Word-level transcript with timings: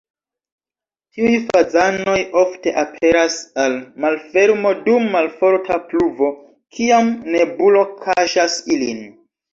Tiuj 1.17 1.33
fazanoj 1.49 2.15
ofte 2.43 2.73
aperas 2.83 3.35
al 3.65 3.77
malfermo 4.05 4.71
dum 4.87 5.05
malforta 5.17 5.77
pluvo, 5.93 6.31
kiam 6.79 7.13
nebulo 7.37 7.85
kaŝas 8.05 8.57
ilin. 8.79 9.07